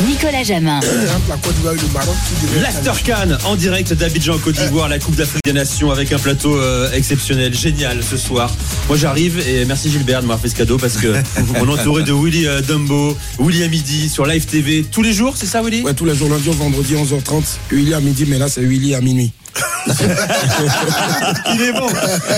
Nicolas 0.00 0.42
Jamin. 0.42 0.80
L'Aftercan 2.60 3.36
en 3.44 3.54
direct 3.56 3.92
d'Abidjan 3.92 4.38
Côte 4.38 4.56
d'Ivoire, 4.56 4.88
la 4.88 4.98
Coupe 4.98 5.14
d'Afrique 5.14 5.42
des 5.44 5.52
Nations 5.52 5.90
avec 5.90 6.10
un 6.12 6.18
plateau 6.18 6.56
euh, 6.58 6.90
exceptionnel, 6.92 7.54
génial 7.54 8.02
ce 8.02 8.16
soir. 8.16 8.50
Moi 8.88 8.96
j'arrive 8.96 9.38
et 9.46 9.64
merci 9.64 9.90
Gilbert 9.90 10.22
de 10.22 10.26
m'avoir 10.26 10.40
fait 10.40 10.48
ce 10.48 10.56
cadeau 10.56 10.76
parce 10.78 10.96
que 10.96 11.14
on 11.60 11.66
est 11.68 11.80
entouré 11.80 12.02
de 12.02 12.12
Willy 12.12 12.46
euh, 12.46 12.60
Dumbo, 12.62 13.16
Willy 13.38 13.62
à 13.62 13.68
midi 13.68 14.08
sur 14.08 14.26
Live 14.26 14.46
TV 14.46 14.84
tous 14.90 15.02
les 15.02 15.12
jours, 15.12 15.34
c'est 15.36 15.46
ça 15.46 15.62
Willy? 15.62 15.82
Ouais, 15.82 15.94
tous 15.94 16.04
les 16.04 16.16
jours, 16.16 16.28
lundi 16.28 16.48
au 16.48 16.52
vendredi, 16.52 16.94
11h30. 16.94 17.42
Willy 17.70 17.94
à 17.94 18.00
midi, 18.00 18.24
mais 18.26 18.38
là 18.38 18.48
c'est 18.48 18.62
Willy 18.62 18.94
à 18.94 19.00
minuit. 19.00 19.30
Il 21.54 21.62
est 21.62 21.72
bon. 21.72 21.86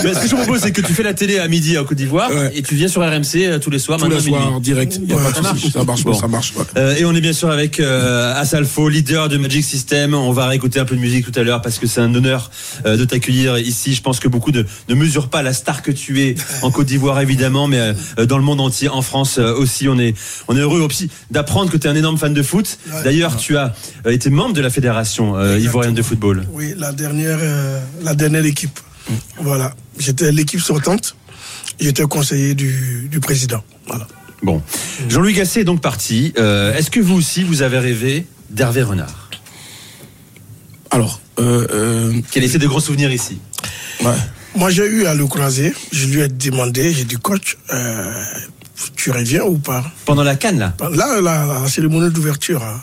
Mais 0.03 0.13
ce 0.13 0.19
que 0.19 0.27
je 0.27 0.35
propose, 0.35 0.61
c'est 0.61 0.71
que 0.71 0.81
tu 0.81 0.93
fais 0.93 1.03
la 1.03 1.13
télé 1.13 1.39
à 1.39 1.47
midi 1.47 1.77
en 1.77 1.83
Côte 1.85 1.97
d'Ivoire 1.97 2.29
Ouais. 2.31 2.51
et 2.55 2.61
tu 2.63 2.75
viens 2.75 2.87
sur 2.87 3.01
RMC 3.01 3.35
euh, 3.35 3.59
tous 3.59 3.69
les 3.69 3.79
soirs. 3.79 3.99
Tous 3.99 4.09
les 4.09 4.19
soirs, 4.19 4.47
minuit. 4.47 4.61
direct. 4.61 4.99
Y 5.07 5.13
a 5.13 5.17
pas 5.17 5.29
de 5.31 5.35
Ça 5.35 5.41
marche. 5.41 5.67
Ça 5.71 5.83
marche, 5.83 6.03
Bon. 6.03 6.13
ça 6.13 6.27
marche. 6.27 6.53
ouais. 6.55 6.63
Euh, 6.77 6.95
et 6.95 7.05
on 7.05 7.13
est 7.15 7.21
bien 7.21 7.33
sûr 7.33 7.49
avec 7.49 7.79
euh, 7.79 8.33
Asalfo, 8.35 8.89
leader 8.89 9.29
de 9.29 9.37
Magic 9.37 9.63
System. 9.63 10.13
On 10.13 10.31
va 10.31 10.47
réécouter 10.47 10.79
un 10.79 10.85
peu 10.85 10.95
de 10.95 11.01
musique 11.01 11.31
tout 11.31 11.39
à 11.39 11.43
l'heure 11.43 11.61
parce 11.61 11.77
que 11.79 11.87
c'est 11.87 12.01
un 12.01 12.13
honneur 12.13 12.49
euh, 12.85 12.97
de 12.97 13.05
t'accueillir 13.05 13.57
ici. 13.57 13.93
Je 13.93 14.01
pense 14.01 14.19
que 14.19 14.27
beaucoup 14.27 14.51
de, 14.51 14.65
ne 14.89 14.95
mesurent 14.95 15.29
pas 15.29 15.41
la 15.43 15.53
star 15.53 15.81
que 15.81 15.91
tu 15.91 16.21
es 16.23 16.35
en 16.61 16.71
Côte 16.71 16.87
d'Ivoire 16.87 17.19
évidemment, 17.21 17.67
mais 17.67 17.93
dans 18.27 18.37
le 18.37 18.43
monde 18.43 18.61
entier, 18.61 18.89
en 18.89 19.01
France 19.01 19.37
aussi. 19.37 19.87
On 19.87 19.99
est, 19.99 20.15
on 20.47 20.55
est 20.55 20.59
heureux 20.59 20.81
aussi 20.81 21.09
d'apprendre 21.31 21.71
que 21.71 21.77
tu 21.77 21.87
es 21.87 21.89
un 21.89 21.95
énorme 21.95 22.17
fan 22.17 22.33
de 22.33 22.41
foot. 22.43 22.77
D'ailleurs, 23.03 23.37
tu 23.37 23.57
as 23.57 23.73
été 24.07 24.29
membre 24.29 24.53
de 24.53 24.61
la 24.61 24.69
fédération 24.69 25.35
ivoirienne 25.57 25.93
de 25.95 26.01
football. 26.01 26.45
Oui, 26.53 26.73
la 26.77 26.91
dernière, 26.91 27.34
euh, 27.41 27.79
la 28.01 28.15
dernière 28.15 28.45
équipe. 28.45 28.79
Voilà. 29.39 29.73
J'étais 29.97 30.31
l'équipe 30.31 30.61
sortante. 30.61 31.15
J'étais 31.79 32.03
conseiller 32.03 32.55
du, 32.55 33.07
du 33.11 33.19
président. 33.19 33.63
Voilà. 33.87 34.07
Bon, 34.43 34.61
Jean-Louis 35.09 35.33
Gasset 35.33 35.61
est 35.61 35.63
donc 35.65 35.81
parti. 35.81 36.33
Euh, 36.37 36.73
Est-ce 36.73 36.89
que 36.91 36.99
vous 36.99 37.15
aussi 37.15 37.43
vous 37.43 37.61
avez 37.61 37.79
rêvé 37.79 38.25
d'Hervé 38.49 38.83
Renard? 38.83 39.29
Alors, 40.91 41.19
euh, 41.39 41.67
euh, 41.71 42.21
Qui 42.31 42.39
a 42.39 42.41
laissé 42.41 42.57
de 42.59 42.67
gros 42.67 42.79
souvenirs 42.79 43.11
ici 43.11 43.39
ouais. 44.03 44.11
Moi, 44.55 44.69
j'ai 44.69 44.85
eu 44.85 45.05
à 45.05 45.13
le 45.15 45.25
croiser. 45.27 45.73
Je 45.91 46.05
lui 46.07 46.21
ai 46.21 46.27
demandé, 46.29 46.93
j'ai 46.93 47.03
dit, 47.03 47.15
coach, 47.17 47.57
euh, 47.73 48.23
tu 48.95 49.11
reviens 49.11 49.43
ou 49.43 49.57
pas? 49.57 49.83
Pendant 50.05 50.23
la 50.23 50.35
canne 50.35 50.59
là? 50.59 50.73
Là, 50.91 51.19
la, 51.21 51.45
la 51.45 51.67
cérémonie 51.67 52.09
d'ouverture. 52.11 52.63
hein. 52.63 52.81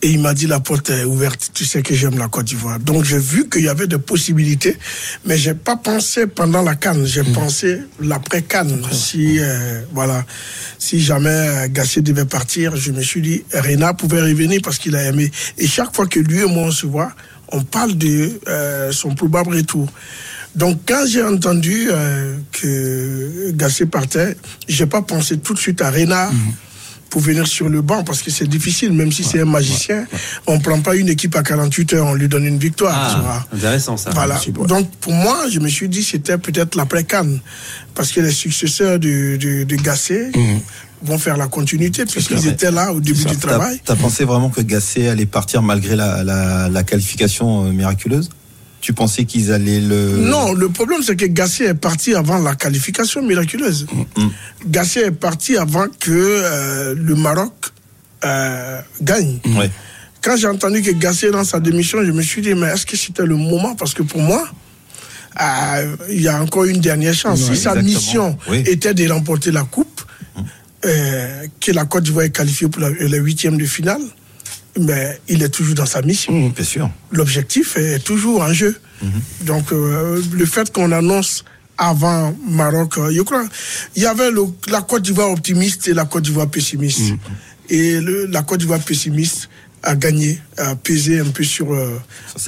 Et 0.00 0.10
il 0.10 0.20
m'a 0.20 0.32
dit, 0.32 0.46
la 0.46 0.60
porte 0.60 0.90
est 0.90 1.04
ouverte. 1.04 1.50
Tu 1.52 1.64
sais 1.64 1.82
que 1.82 1.94
j'aime 1.94 2.18
la 2.18 2.28
Côte 2.28 2.46
d'Ivoire. 2.46 2.78
Donc, 2.78 3.04
j'ai 3.04 3.18
vu 3.18 3.48
qu'il 3.48 3.62
y 3.62 3.68
avait 3.68 3.88
des 3.88 3.98
possibilités. 3.98 4.76
Mais 5.24 5.36
j'ai 5.36 5.54
pas 5.54 5.76
pensé 5.76 6.28
pendant 6.28 6.62
la 6.62 6.76
canne. 6.76 7.04
J'ai 7.04 7.24
pensé 7.24 7.80
l'après-canne. 8.00 8.80
Si, 8.92 9.40
euh, 9.40 9.82
voilà, 9.92 10.24
si 10.78 11.00
jamais 11.00 11.28
euh, 11.30 11.68
Gasset 11.68 12.02
devait 12.02 12.24
partir, 12.26 12.76
je 12.76 12.92
me 12.92 13.02
suis 13.02 13.20
dit, 13.20 13.44
Rena 13.52 13.92
pouvait 13.92 14.22
revenir 14.22 14.60
parce 14.62 14.78
qu'il 14.78 14.94
a 14.94 15.02
aimé. 15.02 15.30
Et 15.58 15.66
chaque 15.66 15.94
fois 15.94 16.06
que 16.06 16.20
lui 16.20 16.40
et 16.40 16.46
moi 16.46 16.64
on 16.64 16.70
se 16.70 16.86
voit, 16.86 17.10
on 17.50 17.62
parle 17.64 17.96
de 17.96 18.38
euh, 18.46 18.92
son 18.92 19.14
probable 19.14 19.56
retour. 19.56 19.88
Donc, 20.54 20.80
quand 20.86 21.04
j'ai 21.06 21.22
entendu 21.22 21.88
euh, 21.90 22.36
que 22.52 23.50
Gasset 23.52 23.86
partait, 23.86 24.36
j'ai 24.68 24.86
pas 24.86 25.02
pensé 25.02 25.38
tout 25.38 25.54
de 25.54 25.58
suite 25.58 25.82
à 25.82 25.90
Rena 25.90 26.30
pour 27.10 27.20
venir 27.20 27.46
sur 27.46 27.68
le 27.68 27.80
banc 27.82 28.04
parce 28.04 28.22
que 28.22 28.30
c'est 28.30 28.46
difficile, 28.46 28.92
même 28.92 29.12
si 29.12 29.24
c'est 29.24 29.40
un 29.40 29.44
magicien. 29.44 30.06
On 30.46 30.58
prend 30.58 30.80
pas 30.80 30.94
une 30.94 31.08
équipe 31.08 31.34
à 31.36 31.42
48 31.42 31.92
heures, 31.94 32.06
on 32.06 32.14
lui 32.14 32.28
donne 32.28 32.44
une 32.44 32.58
victoire. 32.58 32.94
Ah, 32.94 33.44
intéressant 33.54 33.96
ça. 33.96 34.10
Voilà. 34.10 34.40
Donc 34.66 34.90
pour 35.00 35.12
moi, 35.12 35.44
je 35.50 35.58
me 35.60 35.68
suis 35.68 35.88
dit 35.88 36.02
c'était 36.02 36.38
peut-être 36.38 36.74
l'après 36.74 37.04
Cannes 37.04 37.40
parce 37.94 38.12
que 38.12 38.20
les 38.20 38.32
successeurs 38.32 38.98
de, 38.98 39.36
de, 39.36 39.64
de 39.64 39.76
Gasset 39.76 40.32
vont 41.02 41.18
faire 41.18 41.36
la 41.36 41.46
continuité 41.46 42.04
puisqu'ils 42.04 42.46
étaient 42.48 42.70
là 42.72 42.92
au 42.92 43.00
début 43.00 43.24
du 43.24 43.36
travail. 43.36 43.80
t'as 43.84 43.94
pensé 43.96 44.24
vraiment 44.24 44.50
que 44.50 44.60
Gasset 44.60 45.08
allait 45.08 45.26
partir 45.26 45.62
malgré 45.62 45.94
la, 45.96 46.24
la, 46.24 46.68
la 46.68 46.82
qualification 46.82 47.66
euh, 47.66 47.72
miraculeuse? 47.72 48.30
Tu 48.80 48.92
pensais 48.92 49.24
qu'ils 49.24 49.52
allaient 49.52 49.80
le. 49.80 50.16
Non, 50.18 50.52
le 50.52 50.68
problème 50.68 51.02
c'est 51.02 51.16
que 51.16 51.26
Gasset 51.26 51.64
est 51.64 51.74
parti 51.74 52.14
avant 52.14 52.38
la 52.38 52.54
qualification 52.54 53.22
miraculeuse. 53.26 53.86
Gasset 54.66 55.06
est 55.06 55.10
parti 55.10 55.56
avant 55.56 55.86
que 55.98 56.10
euh, 56.12 56.94
le 56.96 57.14
Maroc 57.16 57.52
euh, 58.24 58.80
gagne. 59.02 59.38
Ouais. 59.56 59.70
Quand 60.22 60.36
j'ai 60.36 60.46
entendu 60.46 60.82
que 60.82 60.90
Gasset 60.92 61.30
dans 61.30 61.44
sa 61.44 61.60
démission, 61.60 62.04
je 62.04 62.12
me 62.12 62.22
suis 62.22 62.40
dit, 62.42 62.54
mais 62.54 62.68
est-ce 62.68 62.86
que 62.86 62.96
c'était 62.96 63.24
le 63.26 63.36
moment? 63.36 63.74
Parce 63.76 63.94
que 63.94 64.02
pour 64.02 64.20
moi, 64.20 64.48
euh, 65.40 65.96
il 66.10 66.20
y 66.22 66.28
a 66.28 66.40
encore 66.42 66.64
une 66.64 66.80
dernière 66.80 67.14
chance. 67.14 67.48
Ouais, 67.48 67.54
si 67.56 67.62
sa 67.62 67.74
mission 67.82 68.36
Oui. 68.48 68.62
était 68.66 68.94
de 68.94 69.08
remporter 69.10 69.50
la 69.52 69.62
Coupe, 69.64 70.02
euh, 70.84 71.46
que 71.60 71.72
la 71.72 71.84
Côte 71.84 72.04
d'Ivoire 72.04 72.24
est 72.26 72.30
qualifiée 72.30 72.68
pour 72.68 72.80
la, 72.82 72.90
le 72.90 73.18
huitième 73.18 73.58
de 73.58 73.64
finale, 73.66 74.02
mais 74.78 75.20
il 75.28 75.42
est 75.42 75.48
toujours 75.48 75.74
dans 75.74 75.86
sa 75.86 76.02
mission. 76.02 76.48
Bien 76.50 76.64
sûr. 76.64 76.90
L'objectif 77.12 77.76
est 77.76 77.98
toujours 78.00 78.42
en 78.42 78.52
jeu. 78.52 78.76
Donc, 79.42 79.72
euh, 79.72 80.20
le 80.32 80.46
fait 80.46 80.72
qu'on 80.72 80.90
annonce 80.92 81.44
avant 81.76 82.34
Maroc, 82.48 82.98
euh, 82.98 83.12
je 83.14 83.22
crois, 83.22 83.44
il 83.94 84.02
y 84.02 84.06
avait 84.06 84.30
le- 84.32 84.46
la 84.68 84.82
Côte 84.82 85.02
d'Ivoire 85.02 85.30
optimiste 85.30 85.86
et 85.88 85.94
la 85.94 86.04
Côte 86.04 86.24
d'Ivoire 86.24 86.48
pessimiste. 86.48 87.12
Et 87.70 88.00
le- 88.00 88.26
la 88.26 88.42
Côte 88.42 88.58
d'Ivoire 88.60 88.80
pessimiste 88.80 89.48
a 89.82 89.94
gagné, 89.94 90.38
a 90.56 90.74
pesé 90.76 91.20
un 91.20 91.26
peu 91.30 91.44
sur 91.44 91.72
euh, 91.72 91.98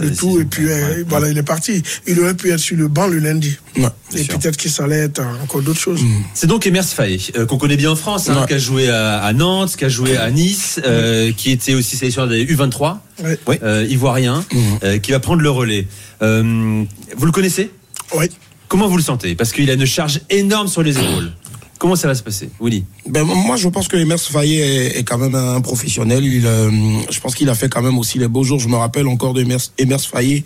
le 0.00 0.14
tout, 0.14 0.40
et 0.40 0.44
puis 0.44 0.66
euh, 0.68 0.88
Ouais. 0.96 1.04
voilà, 1.08 1.28
il 1.30 1.38
est 1.38 1.42
parti. 1.42 1.82
Il 2.06 2.18
aurait 2.20 2.34
pu 2.34 2.50
être 2.50 2.58
sur 2.58 2.76
le 2.76 2.88
banc 2.88 3.06
le 3.06 3.18
lundi. 3.18 3.56
Ouais, 3.76 3.88
et 4.14 4.24
peut-être 4.24 4.56
que 4.56 4.68
ça 4.68 4.84
allait 4.84 4.98
être 4.98 5.22
encore 5.42 5.62
d'autres 5.62 5.78
choses. 5.80 6.00
C'est 6.34 6.46
donc 6.46 6.66
Emers 6.66 6.84
Faye, 6.84 7.20
euh, 7.36 7.46
qu'on 7.46 7.58
connaît 7.58 7.76
bien 7.76 7.90
en 7.92 7.96
France, 7.96 8.28
hein, 8.28 8.44
qui 8.48 8.54
a 8.54 8.58
joué 8.58 8.88
à, 8.88 9.18
à 9.22 9.32
Nantes, 9.32 9.76
qui 9.76 9.84
a 9.84 9.88
joué 9.88 10.16
à 10.16 10.30
Nice, 10.30 10.80
qui 11.36 11.50
était 11.52 11.74
aussi 11.74 11.96
sélectionneur 11.96 12.28
des 12.30 12.44
U23, 12.46 12.98
Ouais. 13.22 13.38
Oui. 13.46 13.56
euh, 13.62 13.86
ivoirien, 13.88 14.44
euh, 14.82 14.98
qui 14.98 15.10
va 15.12 15.20
prendre 15.20 15.42
le 15.42 15.50
relais. 15.50 15.86
Vous 16.20 17.26
le 17.26 17.32
connaissez? 17.32 17.70
Oui. 18.16 18.26
Comment 18.68 18.86
vous 18.88 18.96
le 18.96 19.02
sentez? 19.02 19.34
Parce 19.34 19.52
qu'il 19.52 19.68
a 19.70 19.74
une 19.74 19.84
charge 19.86 20.20
énorme 20.30 20.68
sur 20.68 20.82
les 20.82 20.96
épaules. 20.98 21.32
Comment 21.80 21.96
ça 21.96 22.08
va 22.08 22.14
se 22.14 22.22
passer 22.22 22.50
Willy 22.60 22.84
Ben, 23.08 23.24
moi, 23.24 23.56
je 23.56 23.66
pense 23.68 23.88
que 23.88 23.96
Emers 23.96 24.20
Faye 24.20 24.56
est, 24.60 24.98
est 24.98 25.02
quand 25.02 25.16
même 25.16 25.34
un 25.34 25.62
professionnel. 25.62 26.22
Il, 26.22 26.46
euh, 26.46 26.70
je 27.10 27.18
pense 27.20 27.34
qu'il 27.34 27.48
a 27.48 27.54
fait 27.54 27.70
quand 27.70 27.80
même 27.80 27.98
aussi 27.98 28.18
les 28.18 28.28
beaux 28.28 28.44
jours. 28.44 28.58
Je 28.60 28.68
me 28.68 28.76
rappelle 28.76 29.08
encore 29.08 29.32
de 29.32 29.40
Emers, 29.40 29.60
Emers 29.78 30.00
Faye. 30.02 30.44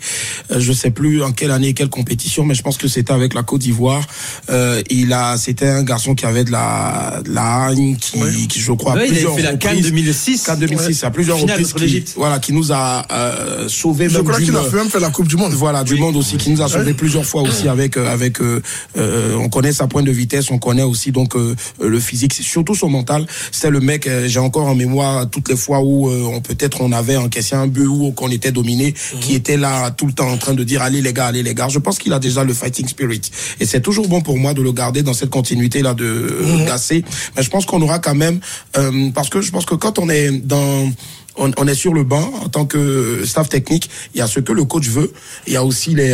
Euh, 0.51 0.61
je 0.61 0.71
sais 0.71 0.91
plus 0.91 1.21
en 1.23 1.33
quelle 1.33 1.51
année, 1.51 1.73
quelle 1.73 1.89
compétition, 1.89 2.45
mais 2.45 2.53
je 2.55 2.61
pense 2.63 2.77
que 2.77 2.87
c'était 2.87 3.11
avec 3.11 3.33
la 3.33 3.43
Côte 3.43 3.59
d'Ivoire. 3.61 4.01
Euh, 4.49 4.81
il 4.89 5.11
a, 5.11 5.35
c'était 5.37 5.67
un 5.67 5.83
garçon 5.83 6.15
qui 6.15 6.25
avait 6.25 6.45
de 6.45 6.51
la, 6.51 7.21
de 7.25 7.31
la 7.33 7.67
haine, 7.73 7.97
qui, 7.97 8.47
qui, 8.47 8.61
je 8.61 8.71
crois, 8.71 8.93
à 8.93 8.95
Ouais, 8.95 9.07
Il 9.07 9.11
plusieurs 9.11 9.33
avait 9.33 9.41
fait 9.41 9.51
la 9.51 9.57
CAN 9.57 9.69
reprises- 9.71 9.87
2006. 9.87 10.43
CAN 10.45 10.55
2006, 10.55 11.03
à 11.03 11.11
plusieurs 11.11 11.37
Finale 11.37 11.61
reprises, 11.61 11.91
qui, 12.05 12.13
voilà, 12.15 12.39
qui 12.39 12.53
nous 12.53 12.71
a 12.71 13.05
euh, 13.11 13.67
sauvé. 13.67 14.07
Je 14.07 14.15
même 14.19 14.23
crois 14.23 14.39
qu'il 14.39 14.55
a 14.55 14.63
fait 14.63 14.77
même 14.77 14.89
fait 14.89 15.01
la 15.01 15.09
Coupe 15.09 15.27
du 15.27 15.35
Monde. 15.35 15.51
voilà, 15.51 15.83
du 15.83 15.95
monde 15.95 16.15
aussi, 16.15 16.37
qui 16.37 16.49
nous 16.49 16.61
a 16.61 16.69
sauvé 16.69 16.85
Ouais. 16.85 16.93
plusieurs 16.93 17.25
fois 17.25 17.41
aussi 17.41 17.67
avec 17.67 17.97
euh, 17.97 18.07
avec. 18.09 18.39
euh, 18.39 18.61
euh, 18.97 19.35
on 19.35 19.49
connaît 19.49 19.73
sa 19.73 19.87
pointe 19.87 20.05
de 20.05 20.11
vitesse, 20.13 20.49
on 20.49 20.59
connaît 20.59 20.83
aussi 20.83 21.11
donc 21.11 21.24
euh, 21.35 21.55
euh, 21.81 21.89
le 21.89 21.99
physique, 21.99 22.33
c'est 22.35 22.43
surtout 22.43 22.75
son 22.75 22.89
mental. 22.89 23.25
C'était 23.51 23.71
le 23.71 23.79
mec. 23.79 24.05
euh, 24.05 24.27
J'ai 24.27 24.39
encore 24.39 24.67
en 24.67 24.75
mémoire 24.75 25.27
toutes 25.29 25.49
les 25.49 25.55
fois 25.55 25.79
où 25.81 26.09
on 26.09 26.41
peut-être 26.41 26.81
on 26.81 26.91
avait 26.91 27.17
encaissé 27.17 27.55
un 27.55 27.65
but 27.67 27.87
ou 27.87 28.11
qu'on 28.11 28.29
était 28.29 28.51
dominé, 28.51 28.93
qui 29.21 29.33
était 29.33 29.57
là 29.57 29.89
tout 29.91 30.05
le 30.05 30.13
temps 30.13 30.29
en 30.29 30.37
train 30.37 30.53
de 30.53 30.63
dire 30.63 30.81
allez 30.83 31.01
les 31.01 31.13
gars, 31.13 31.27
allez 31.27 31.41
les 31.41 31.55
gars. 31.55 31.69
Je 31.69 31.79
pense 31.79 31.97
qu'il 31.97 32.13
a 32.13 32.19
déjà 32.19 32.43
le 32.43 32.53
fighting 32.53 32.87
spirit 32.87 33.21
et 33.59 33.65
c'est 33.65 33.81
toujours 33.81 34.07
bon 34.07 34.21
pour 34.21 34.37
moi 34.37 34.53
de 34.53 34.61
le 34.61 34.71
garder 34.71 35.01
dans 35.01 35.13
cette 35.13 35.29
continuité 35.31 35.81
là 35.81 35.93
de 35.93 36.05
euh, 36.05 36.65
Gasset. 36.65 37.03
Mais 37.35 37.41
je 37.43 37.49
pense 37.49 37.65
qu'on 37.65 37.81
aura 37.81 37.99
quand 37.99 38.15
même 38.15 38.39
euh, 38.77 39.09
parce 39.15 39.29
que 39.29 39.41
je 39.41 39.51
pense 39.51 39.65
que 39.65 39.75
quand 39.75 39.97
on 39.99 40.09
est 40.09 40.31
dans 40.31 40.91
on, 41.37 41.51
on 41.57 41.67
est 41.67 41.75
sur 41.75 41.93
le 41.93 42.03
banc 42.03 42.31
en 42.43 42.49
tant 42.49 42.65
que 42.65 43.23
staff 43.25 43.49
technique. 43.49 43.89
Il 44.13 44.19
y 44.19 44.21
a 44.21 44.27
ce 44.27 44.39
que 44.39 44.53
le 44.53 44.63
coach 44.63 44.87
veut. 44.87 45.11
Il 45.47 45.53
y 45.53 45.57
a 45.57 45.63
aussi 45.63 45.93
les 45.95 46.13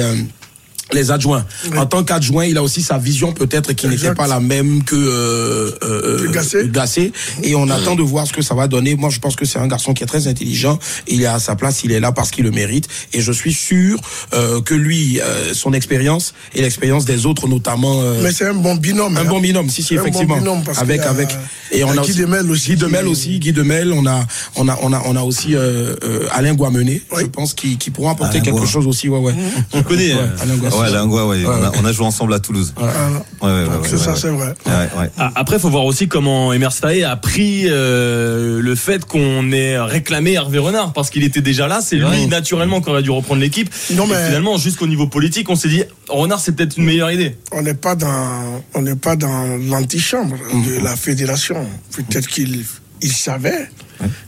les 0.94 1.12
adjoints. 1.12 1.46
En 1.78 1.86
tant 1.86 2.04
qu'adjoint, 2.04 2.46
il 2.46 2.58
a 2.58 2.64
aussi 2.64 2.82
sa 2.82 2.98
vision 2.98 3.32
peut-être 3.32 3.74
qui 3.74 3.88
n'était 3.88 4.14
pas 4.14 4.28
la 4.28 4.40
même 4.40 4.84
que 4.84 4.96
euh, 4.96 5.72
euh, 5.84 6.28
Que 6.28 6.32
Gasset. 6.32 6.68
Gasset. 6.70 7.12
Et 7.44 7.56
on 7.56 7.70
attend 7.70 7.96
de 7.96 8.02
voir 8.04 8.28
ce 8.28 8.34
que 8.34 8.42
ça 8.42 8.56
va 8.56 8.68
donner. 8.68 8.96
Moi, 8.96 9.10
je 9.10 9.20
pense 9.20 9.36
que 9.36 9.46
c'est 9.46 9.60
un 9.60 9.68
garçon 9.68 9.94
qui 9.94 10.04
est 10.04 10.08
très 10.08 10.28
intelligent. 10.28 10.80
Il 11.08 11.22
est 11.22 11.26
à 11.28 11.40
sa 11.40 11.56
place, 11.56 11.84
il 11.84 11.92
est 11.92 12.00
là 12.00 12.12
parce 12.12 12.32
qu'il 12.32 12.44
le 12.44 12.52
mérite. 12.52 12.88
Et 13.14 13.22
je 13.22 13.32
suis 13.32 13.54
sûr 13.54 14.00
euh, 14.34 14.62
que 14.62 14.74
lui, 14.74 15.20
euh, 15.22 15.54
son 15.54 15.74
expérience 15.74 16.34
et 16.54 16.62
l'expérience 16.62 17.06
des 17.06 17.26
autres, 17.26 17.48
notamment. 17.48 18.02
euh, 18.02 18.20
Mais 18.24 18.32
c'est 18.32 18.48
un 18.48 18.54
bon 18.54 18.76
binôme. 18.76 19.18
un 19.18 19.22
hein. 19.22 19.26
bon 19.26 19.40
binôme, 19.40 19.70
si, 19.70 19.84
si, 19.84 19.94
Un 19.96 19.98
bon 19.98 20.04
effectivement. 20.08 20.38
binôme, 20.38 20.64
parce 20.64 20.80
avec, 20.80 21.02
a- 21.02 21.10
avec. 21.10 21.30
il 21.72 21.80
y 21.80 21.84
a 21.84 21.88
a 21.90 21.96
Guy 21.98 22.14
Demel 22.16 22.50
aussi 22.52 22.72
Guy 22.72 22.78
Demel 22.78 23.08
aussi, 23.08 23.40
Guy 23.40 23.54
Demel. 23.54 23.94
On 23.94 24.06
a, 24.06 24.26
on 24.56 24.68
a, 24.68 24.78
on 24.82 24.94
a, 24.94 25.02
on 25.06 25.16
a 25.16 25.22
aussi 25.22 25.56
euh, 25.56 25.96
euh, 26.04 26.28
Alain 26.32 26.54
Guamené, 26.54 27.02
Oui. 27.12 27.22
je 27.24 27.28
pense, 27.28 27.54
qui, 27.54 27.78
qui 27.78 27.92
pourra 27.92 28.12
apporter 28.12 28.40
Alain 28.40 28.46
quelque 28.52 28.66
chose 28.66 28.88
aussi. 28.88 29.08
Ouais, 29.10 29.20
ouais. 29.20 29.34
Je 29.74 29.82
connais. 29.82 30.14
Ouais, 30.14 30.20
euh, 30.20 30.42
Alain. 30.42 30.56
Ouais, 30.82 31.22
ouais. 31.24 31.46
On, 31.46 31.64
a, 31.64 31.72
on 31.82 31.86
a 31.86 31.92
joué 31.92 32.06
ensemble 32.06 32.34
à 32.34 32.40
Toulouse. 32.40 32.74
Voilà. 32.76 32.94
Ouais, 33.42 33.52
ouais, 33.52 33.66
Donc 33.66 33.82
ouais, 33.84 33.88
c'est 33.90 33.94
ouais, 33.94 34.00
ça, 34.00 34.12
ouais. 34.12 34.18
c'est 34.20 34.30
vrai. 34.30 34.54
Ouais, 34.66 35.00
ouais. 35.02 35.10
Ah, 35.18 35.32
Après, 35.36 35.58
il 35.58 35.60
faut 35.60 35.70
voir 35.70 35.86
aussi 35.86 36.08
comment 36.08 36.54
Emers 36.54 36.74
Faé 36.74 37.04
a 37.04 37.16
pris 37.16 37.66
euh, 37.68 38.62
le 38.62 38.76
fait 38.76 39.06
qu'on 39.06 39.52
ait 39.52 39.80
réclamé 39.80 40.34
Hervé 40.34 40.58
Renard 40.60 40.94
parce 40.94 41.10
qu'il 41.10 41.24
était 41.24 41.42
déjà 41.42 41.68
là. 41.68 41.82
C'est 41.82 41.96
lui 41.98 42.06
Ouais. 42.06 42.26
naturellement 42.28 42.82
qui 42.82 42.90
aurait 42.90 43.04
dû 43.04 43.12
reprendre 43.12 43.42
l'équipe. 43.42 43.70
Non, 43.92 44.06
Et 44.06 44.10
mais- 44.10 44.26
finalement, 44.28 44.58
jusqu'au 44.58 44.88
niveau 44.88 45.08
politique, 45.08 45.50
on 45.50 45.56
s'est 45.56 45.70
dit 45.70 45.84
Renard, 46.10 46.40
c'est 46.40 46.54
peut-être 46.54 46.78
une 46.78 46.86
meilleure 46.86 47.12
idée. 47.12 47.38
on 47.52 47.62
n'est 47.62 47.74
pas 47.74 47.96
dans 47.96 48.62
on 48.74 48.82
n'est 48.82 48.96
pas 48.96 49.16
dans 49.16 49.46
l'antichambre 49.70 50.36
de 50.54 50.84
la 50.84 50.96
fédération. 50.96 51.66
Peut-être 51.96 52.28
qu'il 52.28 52.66
il 53.02 53.12
savait 53.12 53.70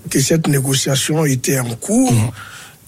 que 0.09 0.19
cette 0.19 0.47
négociation 0.47 1.25
était 1.25 1.59
en 1.59 1.69
cours 1.75 2.11
Mhm. 2.11 2.29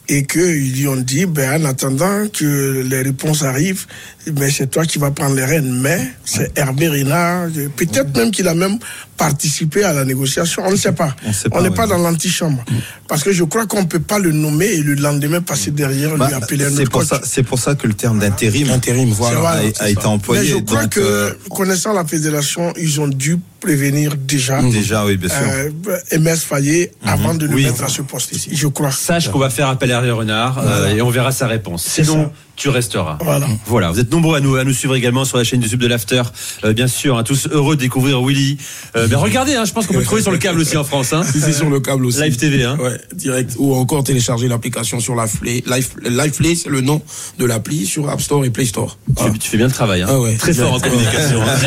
Et 0.07 0.25
qu'ils 0.25 0.73
lui 0.73 0.87
ont 0.87 0.95
dit 0.95 1.25
ben 1.25 1.61
en 1.61 1.65
attendant 1.65 2.27
que 2.27 2.81
les 2.81 3.01
réponses 3.01 3.43
arrivent, 3.43 3.85
ben 4.27 4.49
c'est 4.51 4.69
toi 4.69 4.85
qui 4.85 4.99
vas 4.99 5.11
prendre 5.11 5.35
les 5.35 5.45
rênes. 5.45 5.79
Mais 5.81 5.99
c'est 6.23 6.57
Hervé 6.57 6.87
Renard. 6.87 7.49
Peut-être 7.75 8.15
même 8.15 8.31
qu'il 8.31 8.47
a 8.47 8.53
même 8.53 8.77
participé 9.17 9.83
à 9.83 9.93
la 9.93 10.05
négociation. 10.05 10.63
On 10.65 10.71
ne 10.71 10.75
sait 10.75 10.91
pas. 10.91 11.15
On 11.45 11.49
pas, 11.49 11.61
n'est 11.61 11.69
ouais. 11.69 11.75
pas 11.75 11.87
dans 11.87 11.97
l'antichambre 11.97 12.63
parce 13.07 13.23
que 13.23 13.31
je 13.31 13.43
crois 13.43 13.65
qu'on 13.65 13.85
peut 13.85 13.99
pas 13.99 14.19
le 14.19 14.31
nommer 14.31 14.65
et 14.67 14.81
le 14.81 14.95
lendemain 14.95 15.41
passer 15.41 15.71
derrière 15.71 16.15
Bah, 16.17 16.27
lui 16.27 16.33
appeler 16.33 16.65
un 16.65 16.73
autre 16.73 16.89
pour 16.89 16.99
coach. 17.01 17.09
ça, 17.09 17.21
c'est 17.23 17.43
pour 17.43 17.59
ça 17.59 17.75
que 17.75 17.87
le 17.87 17.93
terme 17.93 18.19
d'intérim 18.19 18.69
Intérim, 18.71 19.09
voilà. 19.11 19.39
vrai. 19.39 19.73
a, 19.79 19.83
a 19.83 19.89
été 19.89 20.05
employé. 20.05 20.41
Mais 20.41 20.47
je 20.47 20.57
crois 20.63 20.81
donc, 20.83 20.91
que, 20.91 20.99
euh, 20.99 21.31
connaissant 21.49 21.93
la 21.93 22.05
fédération, 22.05 22.73
ils 22.77 22.99
ont 22.99 23.07
dû 23.07 23.37
prévenir 23.59 24.15
déjà 24.15 24.61
déjà, 24.61 25.05
oui, 25.05 25.17
bien 25.17 25.29
sûr. 25.29 25.37
euh, 25.39 26.19
MS 26.19 26.37
Fayet 26.47 26.91
avant 27.03 27.33
de 27.33 27.45
le 27.47 27.55
Oui. 27.55 27.63
mettre 27.65 27.83
à 27.83 27.87
ce 27.89 28.01
poste 28.03 28.31
ici. 28.33 28.49
Je 28.53 28.67
crois. 28.67 28.91
Sache 28.91 29.29
qu'on 29.31 29.39
va 29.39 29.49
faire 29.49 29.67
appel 29.69 29.91
à 29.91 29.95
Hervé 29.95 30.11
Renard 30.11 30.59
euh, 30.59 30.89
et 30.95 31.01
on 31.01 31.09
verra 31.09 31.31
sa 31.31 31.47
réponse. 31.47 31.83
Sinon, 31.85 32.25
ça. 32.25 32.31
Tu 32.55 32.69
resteras. 32.69 33.17
Voilà. 33.21 33.47
Voilà, 33.65 33.91
vous 33.91 33.99
êtes 33.99 34.11
nombreux 34.11 34.37
à 34.37 34.39
nous, 34.39 34.55
à 34.55 34.63
nous 34.63 34.73
suivre 34.73 34.95
également 34.95 35.25
sur 35.25 35.37
la 35.37 35.43
chaîne 35.43 35.61
YouTube 35.61 35.81
de 35.81 35.87
l'After. 35.87 36.23
Euh, 36.63 36.73
bien 36.73 36.87
sûr, 36.87 37.17
hein, 37.17 37.23
tous 37.23 37.47
heureux 37.51 37.75
de 37.75 37.81
découvrir 37.81 38.21
Willy. 38.21 38.57
Euh, 38.95 39.07
ben 39.07 39.17
regardez, 39.17 39.55
hein, 39.55 39.65
je 39.65 39.73
pense 39.73 39.87
qu'on 39.87 39.93
peut 39.93 39.99
le 39.99 40.05
trouver 40.05 40.21
sur 40.21 40.31
le 40.31 40.37
câble 40.37 40.59
aussi 40.59 40.77
en 40.77 40.83
France. 40.83 41.13
Hein. 41.13 41.23
Si 41.23 41.39
c'est 41.41 41.53
sur 41.53 41.69
le 41.69 41.79
câble 41.79 42.05
aussi. 42.05 42.21
Live 42.21 42.37
TV. 42.37 42.63
Hein. 42.63 42.77
Ouais, 42.79 42.99
direct. 43.13 43.53
Ou 43.57 43.75
encore 43.75 44.03
télécharger 44.03 44.47
l'application 44.47 44.99
sur 44.99 45.15
la 45.15 45.27
Play. 45.27 45.63
Live, 45.67 45.89
Live 46.03 46.31
Play, 46.37 46.55
c'est 46.55 46.69
le 46.69 46.81
nom 46.81 47.01
de 47.39 47.45
l'appli 47.45 47.85
sur 47.85 48.09
App 48.09 48.21
Store 48.21 48.45
et 48.45 48.49
Play 48.49 48.65
Store. 48.65 48.97
Tu, 49.39 49.49
fais 49.49 49.57
bien 49.57 49.67
le 49.67 49.71
travail. 49.73 50.01
Hein. 50.03 50.07
Ah 50.09 50.19
ouais. 50.19 50.35
Très 50.35 50.53
fort 50.53 50.73
en 50.73 50.79
communication. 50.79 51.41
hein. 51.41 51.57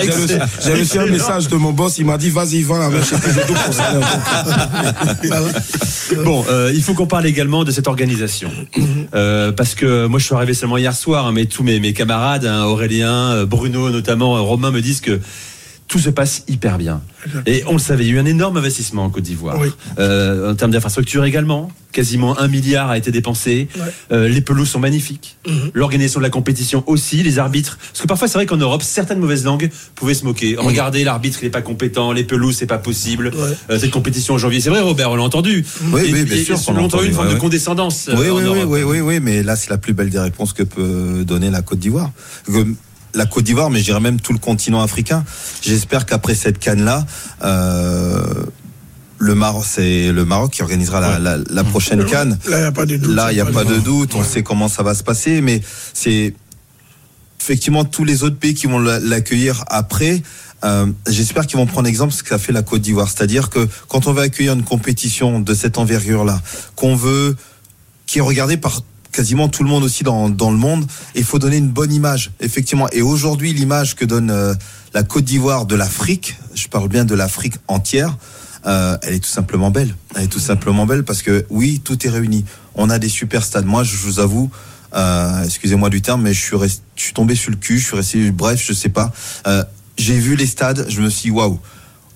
J'ai 0.65 0.73
reçu- 0.75 0.99
un 0.99 1.07
message 1.07 1.49
de 1.49 1.57
mon 1.57 1.73
boss, 1.73 1.99
il 1.99 2.07
m'a 2.07 2.17
dit 2.19 2.31
vas-y, 2.31 2.63
va 2.63 2.89
Peugeot 2.89 3.55
pour 3.65 3.75
ça. 3.75 3.93
Bon, 6.25 6.45
euh, 6.49 6.73
il 6.75 6.83
faut 6.83 6.95
qu'on 6.95 7.07
parle 7.07 7.27
également 7.27 7.65
de 7.65 7.71
cette 7.71 7.87
organisation. 7.89 8.51
Euh, 9.15 9.53
parce 9.53 9.75
que 9.75 10.07
moi, 10.07 10.19
je 10.19 10.25
suis 10.25 10.35
arrivé 10.35 10.55
seulement 10.55 10.78
hier 10.79 10.95
soir, 10.95 11.27
hein, 11.27 11.33
mais 11.33 11.47
tous 11.47 11.63
mes, 11.63 11.93
camarades, 11.93 12.47
hein, 12.47 12.65
Aurélien, 12.65 13.33
euh, 13.33 13.47
Bruno 13.47 13.91
notamment, 13.91 14.37
euh, 14.37 14.41
Romain, 14.41 14.71
me 14.71 14.81
disent 14.81 15.01
que 15.01 15.21
tout 15.89 15.99
se 15.99 16.11
passe 16.11 16.45
hyper 16.49 16.77
bien. 16.77 17.01
Et 17.47 17.65
on 17.67 17.73
le 17.73 17.79
savait, 17.79 18.05
il 18.05 18.09
y 18.09 18.13
a 18.13 18.17
eu 18.17 18.19
un 18.19 18.27
énorme 18.27 18.59
investissement 18.59 19.05
en 19.05 19.11
Côte 19.11 19.25
d'Ivoire. 19.25 19.59
Oui. 19.59 19.69
Euh, 19.99 20.53
en 20.53 20.55
termes 20.55 20.71
d'infrastructure 20.71 21.25
également, 21.25 21.71
quasiment 21.93 22.39
un 22.39 22.47
milliard 22.47 22.91
a 22.91 22.99
été 22.99 23.11
dépensé. 23.11 23.69
Ouais. 23.75 23.83
Euh, 24.13 24.29
les 24.29 24.43
pelouses 24.43 24.69
sont 24.69 24.79
magnifiques. 24.79 25.39
Mhm. 25.49 25.71
L'organisation 25.73 26.21
de 26.21 26.25
la 26.25 26.31
compétition 26.31 26.85
aussi, 26.87 27.23
les 27.23 27.39
arbitres. 27.39 27.79
Parce 27.81 28.03
que 28.03 28.07
parfois, 28.07 28.29
c'est 28.29 28.37
vrai 28.37 28.45
qu'en 28.45 28.59
Europe, 28.59 28.83
certaines 28.83 29.19
mauvaises 29.19 29.45
langues 29.45 29.71
pouvaient 29.95 30.13
se 30.15 30.25
moquer. 30.25 30.57
Regardez, 30.59 31.05
l'arbitre, 31.05 31.39
il 31.41 31.47
n'est 31.47 31.51
pas 31.51 31.63
compétent, 31.63 32.13
les 32.13 32.25
pelouses, 32.25 32.57
c'est 32.57 32.67
pas 32.67 32.79
possible. 32.79 33.33
Ouais. 33.35 33.57
Euh, 33.71 33.79
cette 33.79 33.91
compétition 33.91 34.35
en 34.35 34.39
janvier, 34.39 34.61
c'est 34.61 34.71
vrai, 34.71 34.81
Robert, 34.81 35.11
on 35.11 35.17
l'a 35.17 35.23
entendu. 35.23 35.65
Oui, 35.91 36.03
Et- 36.07 36.13
oui, 36.13 36.25
bien 36.25 36.37
et- 36.37 36.45
sûr 36.45 36.59
longtemps 36.75 37.03
eu 37.03 37.07
une 37.07 37.13
forme 37.15 37.29
ouais, 37.29 37.35
de 37.35 37.39
condescendance. 37.41 38.09
euh, 38.11 38.15
Oui, 38.19 38.29
en 38.29 38.37
oui, 38.37 38.43
oui, 38.43 38.59
Europe. 38.59 38.69
oui, 38.71 38.83
oui, 38.83 39.01
oui, 39.01 39.21
mais 39.21 39.43
là, 39.43 39.57
c'est 39.57 39.71
la 39.71 39.79
plus 39.79 39.95
belle 39.95 40.11
des 40.11 40.19
réponses 40.21 40.53
que 40.53 40.63
peut 40.63 41.25
donner 41.25 41.51
la 41.51 41.63
Côte 41.63 41.79
d'Ivoire. 41.79 42.13
La 43.15 43.27
Côte 43.27 43.45
d'Ivoire, 43.45 43.71
mais 43.71 43.79
je 43.81 43.85
dirais 43.85 44.01
même 44.01 44.21
tout 44.21 44.33
le 44.33 44.39
continent 44.39 44.83
africain. 44.83 45.25
J'espère 45.63 46.07
qu'après 46.07 46.35
cette 46.35 46.59
canne-là, 46.59 47.07
euh, 47.43 48.23
le 49.19 49.35
Maroc, 49.35 49.65
c'est 49.67 50.13
le 50.13 50.25
Maroc 50.25 50.53
qui 50.53 50.63
organisera 50.63 51.01
la, 51.01 51.19
la, 51.19 51.39
la 51.51 51.65
prochaine 51.65 52.05
canne. 52.05 52.39
Là, 52.49 52.59
il 52.59 52.61
n'y 52.61 52.67
a 52.67 52.73
pas 52.73 52.87
de 52.87 52.97
doute. 52.97 53.15
Là, 53.15 53.33
il 53.33 53.35
n'y 53.35 53.41
a 53.41 53.47
pas 53.47 53.65
de 53.65 53.79
doute. 53.79 54.15
on 54.15 54.23
sait 54.25 54.43
comment 54.43 54.69
ça 54.69 54.83
va 54.83 54.95
se 54.95 55.03
passer, 55.03 55.41
mais 55.41 55.61
c'est 55.95 56.35
effectivement 57.41 57.85
tous 57.85 58.05
les 58.05 58.23
autres 58.25 58.37
pays 58.37 58.55
qui 58.55 58.67
vont 58.67 58.79
la- 58.79 59.01
l'accueillir 59.01 59.65
après. 59.69 60.23
euh, 60.65 60.87
J'espère 61.09 61.47
qu'ils 61.47 61.57
vont 61.59 61.67
prendre 61.67 61.89
exemple 61.89 62.13
ce 62.13 62.23
qu'a 62.23 62.39
fait 62.39 62.53
la 62.53 62.63
Côte 62.63 62.83
d'Ivoire, 62.83 63.09
c'est-à-dire 63.09 63.49
que 63.49 63.67
quand 63.89 64.07
on 64.07 64.13
va 64.13 64.23
accueillir 64.23 64.53
une 64.53 64.65
compétition 64.65 65.41
de 65.41 65.55
cette 65.55 65.79
envergure-là, 65.79 66.41
qu'on 66.77 66.95
veut, 66.95 67.37
qui 68.07 68.19
est 68.19 68.23
regardée 68.23 68.57
par 68.57 68.83
quasiment 69.13 69.49
tout 69.49 69.63
le 69.63 69.69
monde 69.69 69.85
aussi 69.85 70.05
dans, 70.05 70.29
dans 70.29 70.51
le 70.51 70.57
monde, 70.57 70.87
il 71.15 71.25
faut 71.25 71.39
donner 71.39 71.57
une 71.57 71.69
bonne 71.69 71.93
image, 71.93 72.31
effectivement. 72.41 72.89
Et 72.93 73.03
aujourd'hui, 73.03 73.53
l'image 73.53 73.95
que 73.95 74.05
donne 74.05 74.31
euh, 74.31 74.55
la 74.95 75.03
Côte 75.03 75.25
d'Ivoire 75.25 75.67
de 75.67 75.75
l'Afrique, 75.75 76.37
je 76.55 76.69
parle 76.69 76.89
bien 76.89 77.05
de 77.05 77.15
l'Afrique 77.15 77.55
entière, 77.69 78.17
euh, 78.67 78.97
elle 79.03 79.15
est 79.15 79.21
tout 79.21 79.31
simplement 79.31 79.71
belle. 79.71 79.95
Elle 80.15 80.25
est 80.25 80.29
tout 80.29 80.41
simplement 80.41 80.87
belle 80.87 81.05
parce 81.05 81.23
que 81.23 81.47
oui, 81.49 81.81
tout 81.83 82.07
est 82.07 82.11
réuni. 82.11 82.45
On 82.75 82.91
a 82.91 82.99
des 82.99 83.09
super 83.09 83.45
stades. 83.45 83.67
Moi, 83.67 83.85
je 83.85 83.97
vous 83.97 84.21
avoue, 84.21 84.51
euh, 84.95 85.45
excusez-moi 85.45 85.91
du 85.91 86.03
terme, 86.03 86.23
mais 86.23 86.35
je 86.35 86.41
suis, 86.97 87.13
tombé 87.15 87.35
sur 87.35 87.51
le 87.51 87.57
cul. 87.57 87.79
Je 87.79 87.87
suis 87.87 87.97
resté, 87.97 88.31
bref, 88.31 88.63
je 88.65 88.73
sais 88.73 88.89
pas. 88.89 89.13
J'ai 89.97 90.19
vu 90.19 90.37
les 90.37 90.47
stades, 90.47 90.87
je 90.89 91.01
me 91.01 91.11
suis 91.11 91.31
waouh. 91.31 91.59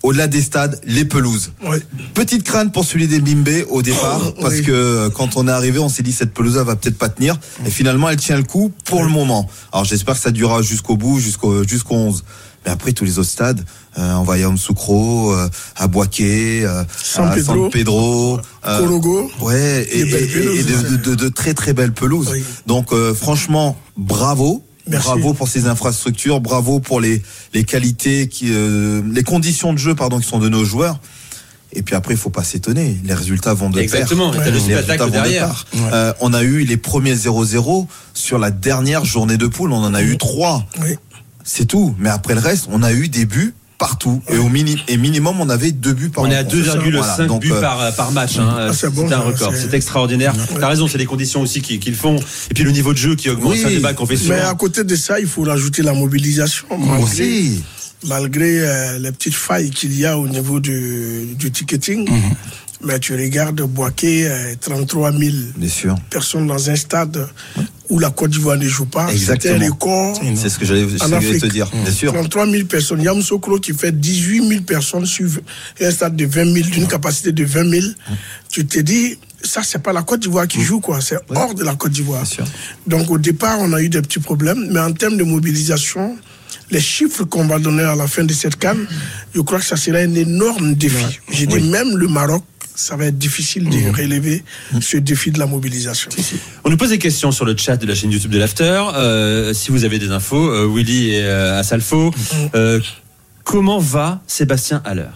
Au-delà 0.02 0.26
des 0.26 0.42
stades, 0.42 0.80
les 0.84 1.04
pelouses. 1.04 1.52
Oui. 1.64 1.78
Petite 2.14 2.42
crainte 2.42 2.72
pour 2.72 2.84
celui 2.84 3.06
des 3.06 3.20
Bimbe 3.20 3.64
au 3.70 3.82
départ, 3.82 4.34
parce 4.40 4.54
Oui. 4.56 4.62
que 4.62 4.72
euh, 4.72 5.10
quand 5.10 5.36
on 5.36 5.46
est 5.46 5.50
arrivé, 5.52 5.78
on 5.78 5.88
s'est 5.88 6.02
dit 6.02 6.12
cette 6.12 6.34
pelouse 6.34 6.56
va 6.56 6.74
peut-être 6.76 6.98
pas 6.98 7.08
tenir. 7.08 7.38
Et 7.64 7.70
finalement, 7.70 8.08
elle 8.10 8.16
tient 8.16 8.36
le 8.36 8.42
coup 8.42 8.72
pour 8.84 9.04
le 9.04 9.08
moment. 9.10 9.48
Alors 9.72 9.84
j'espère 9.84 10.14
que 10.16 10.20
ça 10.20 10.32
durera 10.32 10.60
jusqu'au 10.62 10.96
bout, 10.96 11.20
jusqu'au 11.20 11.62
jusqu'au 11.66 11.94
11. 11.94 12.24
Mais 12.64 12.70
après 12.72 12.92
tous 12.92 13.04
les 13.04 13.18
autres 13.18 13.28
stades, 13.30 13.64
euh, 13.98 14.14
on 14.14 14.22
va 14.22 14.38
y 14.38 14.42
à 14.44 14.48
euh, 15.32 15.48
à 15.76 15.86
Boaké, 15.88 16.64
euh, 16.64 16.82
San 16.96 17.28
à 17.28 17.34
Pedro, 17.34 17.54
San 17.62 17.70
Pedro, 17.70 18.40
euh, 18.66 18.78
Korogo. 18.78 19.30
ouais, 19.40 19.82
et, 19.90 20.00
et- 20.00 20.02
et 20.02 20.26
pelouses. 20.26 20.66
de, 20.66 20.96
de- 20.96 21.10
de- 21.10 21.14
de 21.14 21.28
très 21.28 21.54
très 21.54 21.72
belles 21.74 21.92
pelouses. 21.92 22.28
Oui. 22.32 22.44
Donc 22.66 22.92
euh, 22.92 23.14
franchement, 23.14 23.76
bravo. 23.96 24.64
Merci. 24.88 25.06
Bravo 25.08 25.32
pour 25.34 25.48
ces 25.48 25.66
infrastructures, 25.66 26.40
bravo 26.40 26.80
pour 26.80 27.00
les, 27.00 27.22
les 27.54 27.64
qualités, 27.64 28.28
qui, 28.28 28.46
euh, 28.50 29.02
les 29.12 29.22
conditions 29.22 29.72
de 29.72 29.78
jeu 29.78 29.94
pardon, 29.94 30.18
qui 30.18 30.26
sont 30.28 30.38
de 30.38 30.48
nos 30.48 30.64
joueurs. 30.64 30.98
Et 31.74 31.82
puis 31.82 31.94
après, 31.94 32.12
il 32.14 32.16
faut 32.18 32.28
pas 32.30 32.44
s'étonner. 32.44 32.98
Les 33.04 33.14
résultats 33.14 33.54
vont 33.54 33.70
de 33.70 33.80
Exactement. 33.80 34.30
pair. 34.30 34.40
Le 34.40 34.50
Les 34.50 34.74
résultats 34.74 34.96
vont 34.98 35.06
de 35.06 35.10
derrière. 35.12 35.64
pair. 35.72 35.90
Euh, 35.94 36.12
on 36.20 36.34
a 36.34 36.42
eu 36.42 36.64
les 36.64 36.76
premiers 36.76 37.14
0-0 37.14 37.86
sur 38.12 38.38
la 38.38 38.50
dernière 38.50 39.04
journée 39.06 39.38
de 39.38 39.46
poule. 39.46 39.72
On 39.72 39.82
en 39.82 39.94
a 39.94 40.02
eu 40.02 40.18
trois. 40.18 40.66
Oui. 40.82 40.96
C'est 41.44 41.64
tout. 41.64 41.94
Mais 41.98 42.10
après 42.10 42.34
le 42.34 42.40
reste, 42.40 42.66
on 42.70 42.82
a 42.82 42.92
eu 42.92 43.08
des 43.08 43.24
buts 43.24 43.54
partout. 43.82 44.22
Et 44.28 44.38
au 44.38 44.48
mini, 44.48 44.76
et 44.88 44.96
minimum, 44.96 45.40
on 45.40 45.48
avait 45.50 45.72
deux 45.72 45.92
buts 45.92 46.08
par 46.08 46.24
On 46.24 46.30
est 46.30 46.34
à 46.36 46.42
rencontre. 46.42 46.56
2,5 46.56 47.26
Voilà. 47.26 47.38
Buts 47.38 47.52
euh, 47.52 47.60
par, 47.60 47.94
par 47.94 48.12
match. 48.12 48.38
Hein. 48.38 48.54
Ah, 48.68 48.72
c'est 48.72 48.90
bon, 48.92 49.10
un 49.10 49.18
record. 49.18 49.52
c'est- 49.54 49.74
extraordinaire. 49.74 50.34
T'as 50.60 50.68
raison, 50.68 50.86
c'est 50.88 50.98
les 50.98 51.06
conditions 51.06 51.40
aussi 51.42 51.60
qui, 51.62 51.78
qui 51.78 51.90
le 51.90 51.96
font. 51.96 52.16
Et 52.50 52.54
puis 52.54 52.64
le 52.64 52.70
niveau 52.72 52.92
de 52.92 52.98
jeu 52.98 53.14
qui 53.16 53.28
augmente. 53.30 53.52
Oui. 53.52 53.62
Un 53.64 53.68
débat 53.70 53.92
qu'on 53.94 54.06
fait 54.06 54.16
souvent. 54.16 54.34
Mais 54.34 54.40
à 54.40 54.54
côté 54.54 54.84
de 54.84 54.94
ça, 54.96 55.18
il 55.20 55.26
faut 55.26 55.42
rajouter 55.42 55.82
la 55.82 55.92
mobilisation. 55.94 56.66
Malgré, 56.70 57.02
aussi. 57.02 57.62
malgré 58.06 58.60
euh, 58.60 58.98
les 58.98 59.12
petites 59.12 59.34
failles 59.34 59.70
qu'il 59.70 59.98
y 59.98 60.06
a 60.06 60.16
au 60.18 60.28
niveau 60.28 60.60
du, 60.60 61.34
du 61.36 61.50
ticketing. 61.50 62.08
Mhm. 62.08 62.20
Mais 62.84 62.98
tu 62.98 63.14
regardes 63.14 63.60
Boaké, 63.62 64.26
euh, 64.28 64.54
33 64.60 65.12
000 65.12 65.20
Bien 65.56 65.68
sûr. 65.68 65.94
personnes 66.10 66.48
dans 66.48 66.68
un 66.68 66.74
stade 66.76 67.28
où 67.92 67.98
la 67.98 68.08
Côte 68.08 68.30
d'Ivoire 68.30 68.56
ne 68.56 68.66
joue 68.66 68.86
pas. 68.86 69.06
C'était 69.14 69.50
un 69.50 69.58
record. 69.58 70.18
C'est 70.34 70.48
ce 70.48 70.58
que 70.58 70.64
j'allais 70.64 70.86
te 70.86 71.46
dire. 71.46 71.70
Bien 71.70 71.92
sûr. 71.92 72.10
33 72.10 72.48
000 72.50 72.64
personnes. 72.64 73.02
Yamoussoukro 73.02 73.58
qui 73.58 73.74
fait 73.74 73.92
18 73.92 74.48
000 74.48 74.60
personnes 74.62 75.04
sur 75.04 75.28
un 75.78 75.90
stade 75.90 76.16
de 76.16 76.24
20 76.24 76.54
000, 76.54 76.68
d'une 76.70 76.88
capacité 76.88 77.32
de 77.32 77.44
20 77.44 77.68
000. 77.68 77.86
Tu 78.48 78.66
te 78.66 78.78
dis, 78.78 79.18
ça, 79.44 79.62
c'est 79.62 79.82
pas 79.82 79.92
la 79.92 80.02
Côte 80.02 80.20
d'Ivoire 80.20 80.48
qui 80.48 80.62
joue, 80.62 80.80
quoi. 80.80 81.02
C'est 81.02 81.18
hors 81.34 81.54
de 81.54 81.64
la 81.64 81.74
Côte 81.74 81.92
d'Ivoire. 81.92 82.24
Donc, 82.86 83.10
au 83.10 83.18
départ, 83.18 83.58
on 83.60 83.74
a 83.74 83.82
eu 83.82 83.90
des 83.90 84.00
petits 84.00 84.20
problèmes. 84.20 84.68
Mais 84.70 84.80
en 84.80 84.92
termes 84.92 85.18
de 85.18 85.24
mobilisation, 85.24 86.16
les 86.70 86.80
chiffres 86.80 87.24
qu'on 87.24 87.46
va 87.46 87.58
donner 87.58 87.82
à 87.82 87.94
la 87.94 88.06
fin 88.06 88.24
de 88.24 88.32
cette 88.32 88.56
canne, 88.56 88.86
je 89.34 89.42
crois 89.42 89.58
que 89.58 89.66
ça 89.66 89.76
sera 89.76 89.98
un 89.98 90.14
énorme 90.14 90.74
défi. 90.76 91.20
J'ai 91.30 91.46
dit, 91.46 91.60
même 91.60 91.94
le 91.94 92.08
Maroc, 92.08 92.42
ça 92.74 92.96
va 92.96 93.06
être 93.06 93.18
difficile 93.18 93.68
de 93.68 93.96
relever 93.96 94.42
ce 94.80 94.96
défi 94.96 95.30
de 95.30 95.38
la 95.38 95.46
mobilisation. 95.46 96.10
On 96.64 96.70
nous 96.70 96.76
pose 96.76 96.90
des 96.90 96.98
questions 96.98 97.32
sur 97.32 97.44
le 97.44 97.56
chat 97.56 97.76
de 97.76 97.86
la 97.86 97.94
chaîne 97.94 98.10
YouTube 98.10 98.30
de 98.30 98.38
l'After. 98.38 98.82
Euh, 98.94 99.52
si 99.54 99.70
vous 99.70 99.84
avez 99.84 99.98
des 99.98 100.10
infos, 100.10 100.48
euh, 100.48 100.66
Willy 100.72 101.10
et 101.10 101.22
euh, 101.24 101.58
Assalfo, 101.58 102.12
euh, 102.54 102.80
comment 103.44 103.78
va 103.78 104.22
Sébastien 104.26 104.82
Haller? 104.84 105.10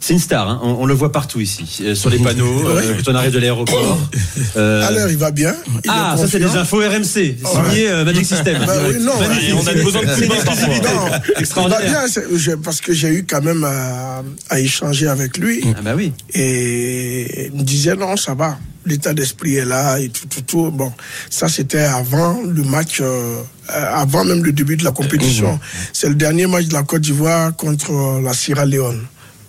C'est 0.00 0.12
une 0.12 0.18
star, 0.20 0.48
hein. 0.48 0.60
on, 0.62 0.70
on 0.82 0.86
le 0.86 0.94
voit 0.94 1.10
partout 1.12 1.40
ici, 1.40 1.64
euh, 1.82 1.94
sur 1.94 2.10
les 2.10 2.18
panneaux, 2.18 2.62
euh, 2.68 2.94
quand 3.04 3.12
on 3.12 3.14
arrive 3.14 3.32
de 3.32 3.38
l'aéroport. 3.38 3.98
Euh, 4.56 4.86
À 4.86 4.90
l'heure, 4.90 5.10
il 5.10 5.16
va 5.18 5.30
bien? 5.30 5.54
Il 5.84 5.90
ah, 5.90 6.14
ça 6.18 6.26
c'est 6.28 6.38
des 6.38 6.56
infos 6.56 6.78
RMC, 6.78 7.04
signé 7.04 7.88
euh, 7.90 8.04
Magic 8.04 8.24
System. 8.24 8.62
Bah 8.66 8.72
oui, 8.88 8.96
non, 9.00 9.18
Magnifique. 9.20 9.54
On 9.54 9.66
a 9.66 9.72
besoin 9.74 10.02
de 10.02 10.06
coups 10.06 10.20
de 10.20 10.24
il 10.24 10.82
va 10.82 11.40
Extraordinaire. 11.40 12.04
bien, 12.06 12.22
je- 12.38 12.52
parce 12.52 12.80
que 12.80 12.92
j'ai 12.94 13.08
eu 13.08 13.26
quand 13.28 13.42
même 13.42 13.64
à, 13.64 14.22
à 14.48 14.60
échanger 14.60 15.08
avec 15.08 15.36
lui 15.36 15.62
Ah 15.76 15.82
bah 15.82 15.92
oui. 15.96 16.12
et 16.34 17.46
il 17.46 17.52
me 17.58 17.62
disait 17.62 17.94
non, 17.96 18.16
ça 18.16 18.34
va. 18.34 18.58
l'état 18.86 19.12
d'esprit 19.12 19.56
est 19.56 19.64
là 19.64 19.98
et 19.98 20.08
tout, 20.08 20.26
tout, 20.26 20.42
tout. 20.42 20.70
Bon, 20.70 20.92
ça 21.28 21.48
c'était 21.48 21.80
avant 21.80 22.40
le 22.42 22.62
match, 22.62 22.98
euh, 23.00 23.36
avant 23.68 24.24
même 24.24 24.42
le 24.44 24.52
début 24.52 24.76
de 24.76 24.84
la 24.84 24.92
compétition. 24.92 25.58
C'est 25.92 26.08
le 26.08 26.14
dernier 26.14 26.46
match 26.46 26.66
de 26.66 26.72
la 26.74 26.82
Côte 26.82 27.02
d'Ivoire 27.02 27.54
contre 27.56 28.20
la 28.22 28.32
Sierra 28.32 28.64
Leone. 28.64 29.02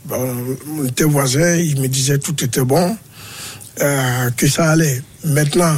Bon, 0.07 0.35
on 0.79 0.85
était 0.85 1.03
voisins, 1.03 1.55
il 1.55 1.81
me 1.81 1.87
disait 1.87 2.17
tout 2.17 2.43
était 2.43 2.63
bon, 2.63 2.95
euh, 3.81 4.29
que 4.37 4.47
ça 4.47 4.71
allait. 4.71 5.01
Maintenant, 5.23 5.75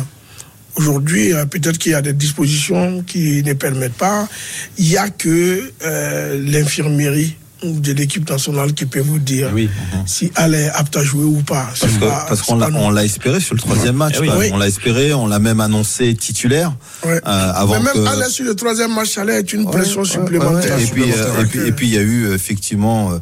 Aujourd'hui, 0.76 1.34
euh, 1.34 1.44
peut-être 1.46 1.78
qu'il 1.78 1.92
y 1.92 1.96
a 1.96 2.02
des 2.02 2.14
dispositions 2.14 3.04
qui 3.06 3.44
ne 3.44 3.52
permettent 3.52 3.98
pas. 3.98 4.30
Il 4.78 4.88
n'y 4.88 4.96
a 4.96 5.10
que 5.10 5.72
euh, 5.84 6.42
l'infirmerie 6.46 7.36
de 7.64 7.92
l'équipe 7.92 8.30
nationale 8.30 8.74
qui 8.74 8.86
peut 8.86 9.02
vous 9.02 9.20
dire 9.20 9.50
Oui. 9.54 9.70
si 10.06 10.32
elle 10.38 10.54
est 10.54 10.70
apte 10.70 10.96
à 10.96 11.04
jouer 11.04 11.26
ou 11.26 11.42
pas. 11.42 11.66
Parce 11.66 11.80
C'est 11.80 11.88
que- 12.00 12.06
pas- 12.06 12.26
parce 12.30 12.40
c'est 12.42 12.46
qu'on 12.46 12.56
l'a 12.60 12.70
on 12.76 12.92
l'a 12.92 13.04
espéré 13.04 13.42
sur 13.42 13.56
le 13.56 13.60
troisième 13.60 13.96
match. 13.98 14.14
Eh 14.18 14.22
oui. 14.22 14.30
Oui. 14.38 14.50
On 14.54 14.58
l'a 14.58 14.68
espéré, 14.68 15.14
on 15.14 15.28
l'a 15.28 15.40
même 15.40 15.60
annoncé 15.60 16.16
titulaire 16.16 16.72
euh, 17.06 17.20
avant 17.26 17.74
Mais 17.74 17.84
même 17.94 17.94
que. 17.96 18.06
aller 18.08 18.30
sur 18.30 18.46
le 18.46 18.56
troisième 18.56 18.94
match, 18.94 19.10
ça 19.16 19.22
allait 19.24 19.40
être 19.40 19.52
une 19.52 19.66
Ouais, 19.66 19.72
pression 19.72 20.02
ouais, 20.02 20.08
supplémentaire. 20.08 20.78
ouais, 20.78 20.82
ouais. 20.82 20.84
Et 20.84 20.92
puis, 20.92 21.12
euh, 21.12 21.42
et 21.42 21.46
puis, 21.46 21.60
et 21.68 21.72
puis, 21.74 21.88
il 21.88 21.94
y 21.96 21.98
a 21.98 22.02
eu 22.04 22.28
euh, 22.28 22.36
effectivement 22.36 23.20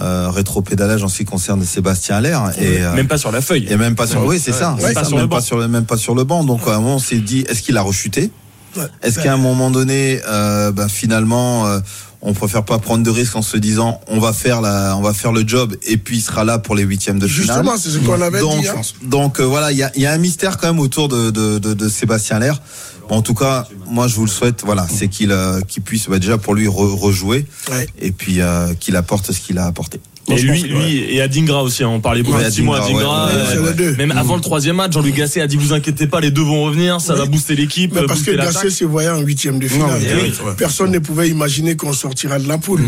euh, 0.00 0.28
rétropédalage 0.30 1.02
en 1.04 1.08
ce 1.08 1.18
qui 1.18 1.24
concerne 1.24 1.62
Sébastien 1.64 2.16
Allaire 2.16 2.50
et 2.58 2.82
euh, 2.82 2.94
Même 2.94 3.06
pas 3.08 3.18
sur 3.18 3.30
la 3.32 3.40
feuille. 3.40 3.66
et 3.70 3.76
même 3.76 3.94
pas 3.94 4.06
sur. 4.06 4.24
Oui, 4.24 4.40
c'est 4.42 4.52
ça. 4.52 4.72
Ouais, 4.74 4.88
c'est 4.88 4.94
pas 4.94 5.02
ça, 5.02 5.08
sur 5.08 5.16
même 5.18 5.26
banc. 5.26 5.36
pas 5.36 5.42
sur 5.42 5.58
le 5.58 5.68
même 5.68 5.84
pas 5.86 5.96
sur 5.96 6.14
le 6.14 6.24
banc. 6.24 6.44
Donc 6.44 6.60
à 6.66 6.72
un 6.74 6.80
moment, 6.80 6.96
on 6.96 6.98
s'est 6.98 7.18
dit, 7.18 7.44
est-ce 7.48 7.62
qu'il 7.62 7.76
a 7.76 7.82
rechuté? 7.82 8.30
Ouais. 8.76 8.82
Est-ce 9.02 9.20
qu'à 9.20 9.32
un 9.32 9.36
moment 9.36 9.70
donné, 9.70 10.20
euh, 10.28 10.72
bah, 10.72 10.88
finalement, 10.88 11.66
euh, 11.68 11.78
on 12.22 12.32
préfère 12.32 12.64
pas 12.64 12.78
prendre 12.78 13.04
de 13.04 13.10
risques 13.10 13.36
en 13.36 13.42
se 13.42 13.56
disant, 13.56 14.00
on 14.08 14.18
va 14.18 14.32
faire 14.32 14.60
la, 14.60 14.96
on 14.96 15.00
va 15.02 15.12
faire 15.14 15.30
le 15.30 15.46
job 15.46 15.76
et 15.86 15.96
puis 15.96 16.16
il 16.16 16.20
sera 16.22 16.42
là 16.44 16.58
pour 16.58 16.74
les 16.74 16.82
huitièmes 16.82 17.18
de 17.20 17.28
finale? 17.28 17.46
Justement, 17.62 17.76
c'est 17.76 17.90
ce 17.90 17.98
qu'on 17.98 18.20
avait 18.20 18.40
donc, 18.40 18.62
dit. 18.62 18.68
hein. 18.68 18.80
donc 19.04 19.38
euh, 19.38 19.44
voilà, 19.44 19.70
il 19.70 19.78
y 19.78 19.82
a, 19.84 19.92
y 19.96 20.06
a 20.06 20.12
un 20.12 20.18
mystère 20.18 20.56
quand 20.56 20.66
même 20.66 20.80
autour 20.80 21.08
de, 21.08 21.30
de, 21.30 21.58
de, 21.58 21.74
de 21.74 21.88
Sébastien 21.88 22.36
Allaire. 22.38 22.60
Bon, 23.08 23.16
en 23.16 23.22
tout 23.22 23.34
cas, 23.34 23.66
moi 23.86 24.08
je 24.08 24.14
vous 24.16 24.24
le 24.24 24.30
souhaite, 24.30 24.62
voilà, 24.64 24.86
c'est 24.88 25.08
qu'il 25.08 25.30
euh, 25.30 25.60
qu'il 25.62 25.82
puisse 25.82 26.08
bah, 26.08 26.18
déjà 26.18 26.38
pour 26.38 26.54
lui 26.54 26.66
re- 26.66 26.98
rejouer 26.98 27.44
Ouais. 27.70 27.86
et 28.00 28.12
puis 28.12 28.40
euh, 28.40 28.72
qu'il 28.80 28.96
apporte 28.96 29.30
ce 29.32 29.40
qu'il 29.40 29.58
a 29.58 29.66
apporté. 29.66 30.00
Et 30.30 30.40
lui, 30.40 30.62
lui 30.62 30.96
et 31.14 31.20
Adingra 31.20 31.62
aussi, 31.62 31.84
hein. 31.84 31.88
on 31.90 32.00
parlait 32.00 32.22
beaucoup 32.22 32.38
Ouais, 32.38 32.46
de 32.46 32.50
Simon 32.50 32.72
Adingra, 32.72 33.26
ouais, 33.26 33.58
ouais, 33.58 33.78
ouais. 33.88 33.96
Même 33.98 34.12
avant 34.12 34.36
le 34.36 34.40
troisième 34.40 34.76
match, 34.76 34.92
Jean-Louis 34.94 35.12
Gasset 35.12 35.42
a 35.42 35.46
dit 35.46 35.56
vous 35.58 35.74
inquiétez 35.74 36.06
pas, 36.06 36.18
les 36.20 36.30
deux 36.30 36.40
vont 36.40 36.62
revenir, 36.64 36.98
ça 36.98 37.14
va 37.14 37.26
booster 37.26 37.54
l'équipe, 37.54 37.94
parce 38.06 38.22
que 38.22 38.30
Gasset 38.30 38.70
se 38.70 38.86
voyait 38.86 39.10
en 39.10 39.20
huitième 39.20 39.58
de 39.58 39.68
finale. 39.68 40.00
oui, 40.00 40.32
ouais. 40.42 40.52
Personne 40.56 40.92
ne 40.92 40.98
pouvait 40.98 41.28
imaginer 41.28 41.76
qu'on 41.76 41.92
sortira 41.92 42.38
de 42.38 42.48
la 42.48 42.56
poule. 42.56 42.80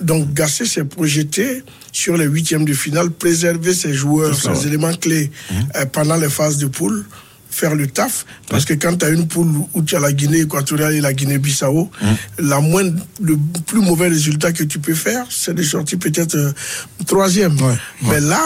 Donc 0.00 0.34
Gasset 0.34 0.64
s'est 0.66 0.84
projeté 0.84 1.62
sur 1.92 2.16
les 2.16 2.24
huitièmes 2.26 2.64
de 2.64 2.74
finale, 2.74 3.10
préserver 3.12 3.72
ses 3.72 3.94
joueurs, 3.94 4.34
ses 4.34 4.66
éléments 4.66 4.94
clés 4.94 5.30
euh, 5.76 5.86
pendant 5.92 6.16
les 6.16 6.28
phases 6.28 6.56
de 6.58 6.66
poule 6.66 7.04
faire 7.60 7.74
le 7.74 7.86
taf 7.86 8.24
parce 8.48 8.64
que 8.64 8.74
quand 8.74 8.96
tu 8.96 9.04
as 9.04 9.10
une 9.10 9.28
poule 9.28 9.52
où 9.74 9.82
tu 9.82 9.94
as 9.94 10.00
la 10.00 10.12
Guinée 10.12 10.40
équatoriale 10.40 10.94
et 10.94 11.00
la 11.02 11.12
Guinée-Bissau 11.12 11.90
la 12.38 12.60
moindre 12.60 13.04
le 13.20 13.36
plus 13.66 13.80
mauvais 13.80 14.08
résultat 14.08 14.52
que 14.52 14.64
tu 14.64 14.78
peux 14.78 14.94
faire 14.94 15.26
c'est 15.28 15.54
de 15.54 15.62
sortir 15.62 15.98
peut-être 15.98 16.36
euh, 16.36 16.52
troisième. 17.06 17.60
Ouais, 17.60 17.76
mais 18.02 18.20
là 18.20 18.42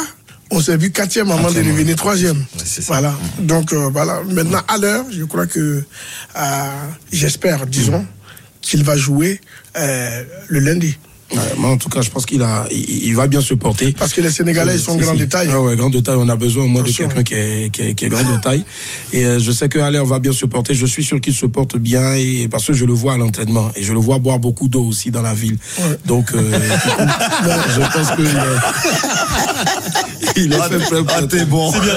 on 0.50 0.60
s'est 0.60 0.76
vu 0.76 0.90
quatrième 0.90 1.30
avant 1.30 1.50
de 1.50 1.62
devenir 1.62 1.96
troisième. 1.96 2.44
Voilà. 2.86 3.14
Donc 3.38 3.72
euh, 3.72 3.88
voilà. 3.92 4.22
Maintenant 4.30 4.62
à 4.66 4.78
l'heure 4.78 5.06
je 5.10 5.24
crois 5.24 5.46
que 5.46 5.82
euh, 6.36 6.86
j'espère 7.12 7.66
disons 7.66 8.04
qu'il 8.60 8.82
va 8.82 8.96
jouer 8.96 9.40
le 9.76 10.58
lundi 10.58 10.98
moi, 11.58 11.70
en 11.70 11.76
tout 11.76 11.88
cas, 11.88 12.00
je 12.02 12.10
pense 12.10 12.26
qu'il 12.26 12.42
a, 12.42 12.66
il, 12.70 13.06
il 13.08 13.14
va 13.16 13.26
bien 13.26 13.40
se 13.40 13.54
porter. 13.54 13.92
parce 13.98 14.12
que 14.12 14.20
les 14.20 14.30
Sénégalais 14.30 14.74
ils 14.74 14.80
sont 14.80 14.96
grands 14.96 15.14
de 15.14 15.24
taille 15.24 15.48
Ah 15.52 15.60
ouais, 15.60 15.76
grand 15.76 15.90
de 15.90 16.00
taille. 16.00 16.16
On 16.18 16.28
a 16.28 16.36
besoin 16.36 16.64
au 16.64 16.68
moins 16.68 16.82
de 16.82 16.90
quelqu'un 16.90 17.22
qui 17.22 17.34
est, 17.34 17.70
qui, 17.72 17.82
est, 17.82 17.94
qui 17.94 18.04
est 18.06 18.08
grand 18.08 18.22
de 18.22 18.40
taille. 18.40 18.64
Et 19.12 19.24
euh, 19.24 19.38
je 19.38 19.52
sais 19.52 19.68
que 19.68 19.78
Allaire 19.78 20.04
va 20.04 20.18
bien 20.18 20.32
se 20.32 20.46
porter. 20.46 20.74
Je 20.74 20.86
suis 20.86 21.04
sûr 21.04 21.20
qu'il 21.20 21.34
se 21.34 21.46
porte 21.46 21.76
bien 21.76 22.14
et 22.14 22.48
parce 22.50 22.66
que 22.66 22.72
je 22.72 22.84
le 22.84 22.92
vois 22.92 23.14
à 23.14 23.16
l'entraînement 23.16 23.70
et 23.76 23.82
je 23.82 23.92
le 23.92 23.98
vois 23.98 24.18
boire 24.18 24.38
beaucoup 24.38 24.68
d'eau 24.68 24.84
aussi 24.84 25.10
dans 25.10 25.22
la 25.22 25.34
ville. 25.34 25.58
Ouais. 25.78 25.98
Donc, 26.06 26.32
euh, 26.34 26.40
je 27.74 27.80
pense 27.96 28.10
que 28.16 28.22
euh, 28.22 28.58
il 30.36 30.52
est 30.52 30.56
fait 30.56 30.96
Ah, 31.08 31.22
t'es 31.22 31.44
bon. 31.44 31.72
C'est 31.72 31.80
bien. 31.80 31.94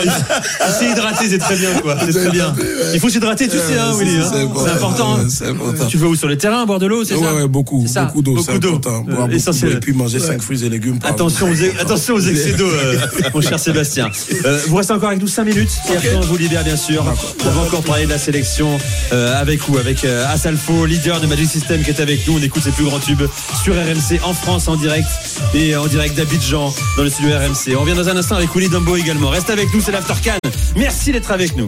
Il 0.67 0.74
s'est 0.74 0.91
hydraté, 0.91 1.29
c'est 1.29 1.38
très 1.38 1.56
bien, 1.56 1.74
quoi. 1.82 1.98
C'est 2.06 2.13
très 2.13 2.29
bien. 2.32 2.53
Il 2.94 3.00
faut 3.00 3.10
s'hydrater, 3.10 3.48
tu 3.48 3.58
sais, 3.58 3.77
hein, 3.77 3.94
c'est- 3.98 4.03
Willy. 4.03 4.17
hein. 4.17 4.32
c'est 4.32 4.72
important. 4.72 5.15
hein. 5.17 5.25
C'est 5.29 5.48
important. 5.48 5.86
Tu 5.88 5.98
vas 5.98 6.08
où 6.08 6.15
sur 6.15 6.27
le 6.27 6.38
terrain, 6.38 6.65
boire 6.65 6.79
de 6.79 6.88
l'eau, 6.88 7.03
c'est 7.03 7.15
Ouais, 7.15 7.24
ça 7.24 7.36
ouais, 7.36 7.48
beaucoup, 7.48 7.86
ça. 7.88 8.06
beaucoup 8.06 8.22
d'eau, 8.22 8.38
c'est 8.44 8.53
Beaucoup 8.60 8.79
d'eau. 8.79 8.91
Boire 9.27 9.38
essentiel. 9.38 9.72
d'eau 9.72 9.77
et 9.77 9.79
puis 9.79 9.93
manger 9.93 10.19
5 10.19 10.41
fruits 10.41 10.63
et 10.65 10.69
légumes. 10.69 11.00
par 11.00 11.12
Attention 11.12 11.50
aux, 11.50 11.81
attention 11.81 12.15
aux 12.15 12.22
excès 12.22 12.53
d'eau, 12.53 12.67
euh, 12.72 12.98
mon 13.34 13.41
cher 13.41 13.60
Sébastien. 13.60 14.10
Euh, 14.46 14.60
vous 14.67 14.75
restez 14.75 14.93
encore 14.93 15.10
avec 15.10 15.22
nous 15.22 15.27
5 15.27 15.46
minutes. 15.46 15.72
Et 15.91 15.98
après, 15.98 16.15
on 16.15 16.22
vous 16.22 16.38
libère, 16.38 16.63
bien 16.63 16.75
sûr. 16.75 17.05
On 17.46 17.50
va 17.50 17.62
encore 17.62 17.84
parler 17.84 18.05
de 18.05 18.12
la 18.12 18.17
sélection 18.17 18.77
euh, 19.12 19.39
avec 19.39 19.62
vous, 19.67 19.77
avec 19.77 20.05
Asalfo, 20.05 20.86
leader 20.86 21.22
de 21.22 21.27
Magic 21.27 21.50
System, 21.50 21.84
qui 21.84 21.89
est 21.89 22.00
avec 22.00 22.27
nous. 22.27 22.38
On 22.38 22.41
écoute 22.41 22.63
ses 22.63 22.72
plus 22.72 22.86
grands 22.86 23.00
tubes 23.00 23.24
sur 23.63 23.74
RMC 23.74 24.19
en 24.24 24.34
France, 24.34 24.67
en 24.67 24.75
direct 24.75 25.07
et 25.53 25.75
en 25.75 25.88
direct 25.88 26.15
d'Abidjan 26.15 26.74
dans 26.98 27.03
le 27.03 27.10
studio 27.10 27.31
RMC. 27.31 27.75
On 27.77 27.81
revient 27.81 27.96
dans 27.96 28.10
un 28.10 28.17
instant 28.17 28.36
avec 28.36 28.53
Willy 28.55 28.69
Dumbo 28.69 28.96
également. 28.96 29.29
Reste 29.29 29.50
avec 29.50 29.74
nous, 29.74 29.81
c'est 29.81 29.91
l'After 29.91 30.13
Can. 30.24 30.50
Merci 30.75 31.12
d'être 31.12 31.31
avec 31.31 31.55
nous. 31.55 31.67